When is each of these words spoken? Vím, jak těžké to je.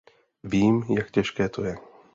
Vím, 0.43 0.83
jak 0.97 1.11
těžké 1.11 1.49
to 1.49 1.63
je. 1.63 1.75